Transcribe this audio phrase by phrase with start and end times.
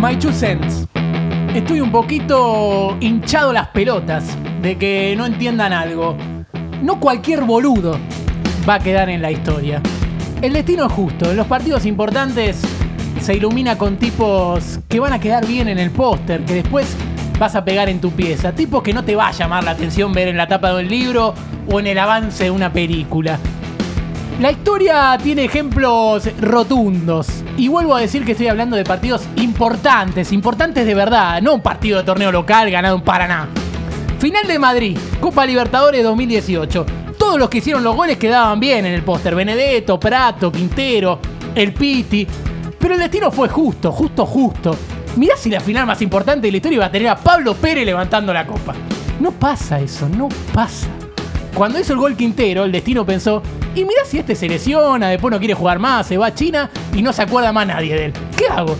[0.00, 0.86] My two cents.
[1.56, 4.24] Estoy un poquito hinchado las pelotas
[4.62, 6.16] de que no entiendan algo.
[6.80, 7.98] No cualquier boludo
[8.68, 9.82] va a quedar en la historia.
[10.40, 11.32] El destino es justo.
[11.32, 12.62] En los partidos importantes
[13.20, 16.96] se ilumina con tipos que van a quedar bien en el póster, que después
[17.36, 18.52] vas a pegar en tu pieza.
[18.52, 20.88] Tipos que no te va a llamar la atención ver en la tapa de un
[20.88, 21.34] libro
[21.68, 23.40] o en el avance de una película.
[24.40, 27.26] La historia tiene ejemplos rotundos.
[27.56, 31.60] Y vuelvo a decir que estoy hablando de partidos importantes, importantes de verdad, no un
[31.60, 33.48] partido de torneo local ganado en Paraná.
[34.20, 36.86] Final de Madrid, Copa Libertadores 2018.
[37.18, 39.34] Todos los que hicieron los goles quedaban bien en el póster.
[39.34, 41.18] Benedetto, Prato, Quintero,
[41.52, 42.24] El Piti.
[42.78, 44.76] Pero el destino fue justo, justo, justo.
[45.16, 47.84] Mirá si la final más importante de la historia iba a tener a Pablo Pérez
[47.84, 48.72] levantando la copa.
[49.18, 50.86] No pasa eso, no pasa.
[51.54, 53.42] Cuando hizo el gol Quintero, el destino pensó,
[53.74, 56.70] y mirá si este se lesiona, después no quiere jugar más, se va a China
[56.94, 58.12] y no se acuerda más nadie de él.
[58.36, 58.76] ¿Qué hago?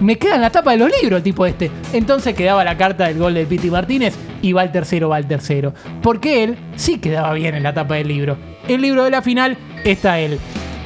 [0.00, 1.70] Me queda en la tapa de los libros el tipo este.
[1.92, 5.26] Entonces quedaba la carta del gol de Piti Martínez y va el tercero, va el
[5.26, 5.74] tercero.
[6.02, 8.38] Porque él sí quedaba bien en la tapa del libro.
[8.66, 10.38] El libro de la final está él.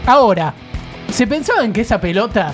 [0.06, 0.54] Ahora,
[1.10, 2.52] ¿se pensaba en que esa pelota,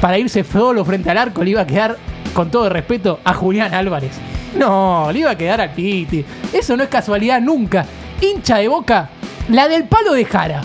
[0.00, 1.96] para irse solo frente al arco, le iba a quedar,
[2.34, 4.12] con todo respeto, a Julián Álvarez?
[4.58, 6.24] No, le iba a quedar al Piti.
[6.52, 7.86] Eso no es casualidad nunca.
[8.22, 9.10] Hincha de boca,
[9.48, 10.60] la del palo de Jara.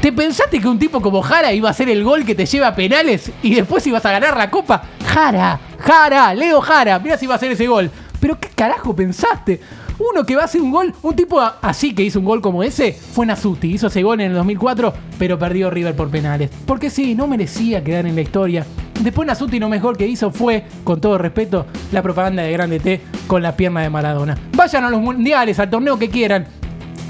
[0.00, 2.68] ¿Te pensaste que un tipo como Jara iba a hacer el gol que te lleva
[2.68, 4.84] a penales y después ibas a ganar la copa?
[5.04, 7.90] Jara, Jara, Leo Jara, mira si iba a hacer ese gol.
[8.20, 9.60] Pero ¿qué carajo pensaste?
[9.98, 12.62] Uno que va a hacer un gol, un tipo así que hizo un gol como
[12.62, 13.72] ese, fue Nasuti.
[13.72, 16.50] Hizo ese gol en el 2004, pero perdió River por penales.
[16.64, 18.64] Porque sí, no merecía quedar en la historia.
[19.00, 23.00] Después Nasuti lo mejor que hizo fue, con todo respeto, la propaganda de Grande T
[23.26, 24.38] con la pierna de Maradona.
[24.56, 26.61] Vayan a los mundiales, al torneo que quieran.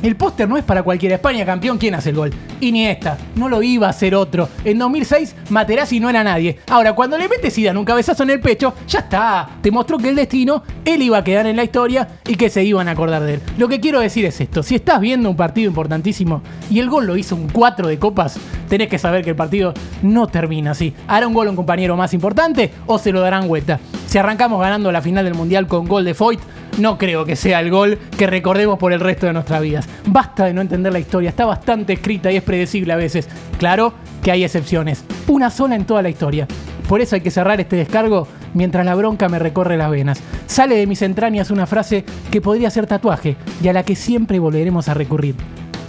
[0.03, 1.15] El póster no es para cualquiera.
[1.15, 2.33] España campeón, ¿quién hace el gol?
[2.61, 3.17] Iniesta.
[3.37, 4.49] No lo iba a hacer otro.
[4.65, 6.59] En 2006, Materazzi no era nadie.
[6.69, 9.49] Ahora, cuando le metes Zidane un cabezazo en el pecho, ya está.
[9.63, 12.65] Te mostró que el destino, él iba a quedar en la historia y que se
[12.65, 13.41] iban a acordar de él.
[13.59, 14.65] Lo que quiero decir es esto.
[14.65, 18.41] Si estás viendo un partido importantísimo y el gol lo hizo un 4 de copas,
[18.69, 19.73] tenés que saber que el partido
[20.03, 20.95] no termina así.
[21.07, 23.79] ¿Hará un gol un compañero más importante o se lo darán vuelta?
[24.07, 26.41] Si arrancamos ganando la final del Mundial con gol de Foyt,
[26.79, 29.89] no creo que sea el gol que recordemos por el resto de nuestras vidas.
[30.07, 33.29] Basta de no entender la historia, está bastante escrita y es predecible a veces.
[33.59, 36.47] Claro que hay excepciones, una sola en toda la historia.
[36.89, 40.23] Por eso hay que cerrar este descargo mientras la bronca me recorre las venas.
[40.47, 44.39] Sale de mis entrañas una frase que podría ser tatuaje y a la que siempre
[44.39, 45.35] volveremos a recurrir.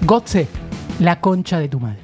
[0.06, 0.48] Gotze,
[1.00, 2.03] la concha de tu madre.